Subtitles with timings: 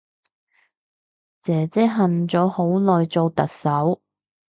[1.41, 4.01] 姐姐恨咗好耐做特首